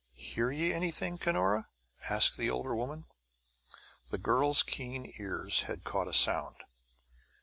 [0.15, 1.67] "Hear ye anything, Cunora?"
[2.09, 3.05] asked the older woman.
[4.09, 6.63] The girl's keen ears had caught a sound.